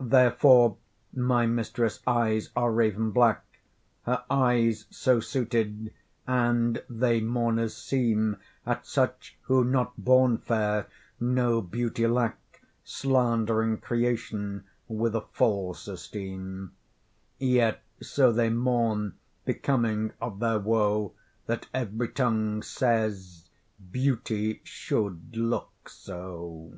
Therefore 0.00 0.78
my 1.12 1.44
mistress' 1.44 2.00
eyes 2.06 2.48
are 2.56 2.72
raven 2.72 3.10
black, 3.10 3.44
Her 4.04 4.24
eyes 4.30 4.86
so 4.88 5.20
suited, 5.20 5.92
and 6.26 6.82
they 6.88 7.20
mourners 7.20 7.76
seem 7.76 8.38
At 8.64 8.86
such 8.86 9.36
who, 9.42 9.64
not 9.64 9.94
born 10.02 10.38
fair, 10.38 10.86
no 11.20 11.60
beauty 11.60 12.06
lack, 12.06 12.62
Sland'ring 12.82 13.76
creation 13.82 14.64
with 14.88 15.14
a 15.14 15.20
false 15.32 15.86
esteem: 15.86 16.72
Yet 17.38 17.82
so 18.00 18.32
they 18.32 18.48
mourn 18.48 19.18
becoming 19.44 20.14
of 20.18 20.38
their 20.40 20.58
woe, 20.58 21.12
That 21.44 21.68
every 21.74 22.08
tongue 22.08 22.62
says 22.62 23.50
beauty 23.90 24.62
should 24.64 25.36
look 25.36 25.90
so. 25.90 26.72